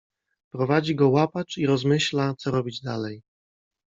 Prowadzi 0.51 0.95
go 0.95 1.09
łapacz 1.09 1.57
i 1.57 1.65
rozmyśla, 1.65 2.33
co 2.37 2.51
robić 2.51 2.81
dalej. 2.81 3.21